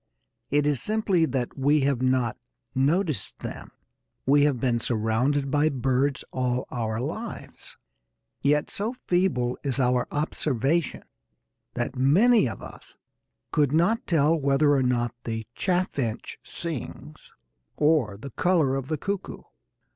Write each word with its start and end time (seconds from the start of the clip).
It 0.49 0.65
is 0.65 0.81
simply 0.81 1.27
that 1.27 1.55
we 1.55 1.81
have 1.81 2.01
not 2.01 2.35
noticed 2.73 3.37
them. 3.37 3.69
We 4.25 4.45
have 4.45 4.59
been 4.59 4.79
surrounded 4.79 5.51
by 5.51 5.69
birds 5.69 6.23
all 6.33 6.65
our 6.71 6.99
lives, 6.99 7.77
yet 8.41 8.71
so 8.71 8.95
feeble 9.05 9.59
is 9.61 9.79
our 9.79 10.07
observation 10.11 11.03
that 11.75 11.95
many 11.95 12.49
of 12.49 12.63
us 12.63 12.95
could 13.51 13.73
not 13.73 14.07
tell 14.07 14.35
whether 14.35 14.71
or 14.71 14.81
not 14.81 15.13
the 15.23 15.45
chaffinch 15.53 16.39
sings, 16.41 17.31
or 17.77 18.17
the 18.17 18.31
colour 18.31 18.75
of 18.75 18.87
the 18.87 18.97
cuckoo. 18.97 19.43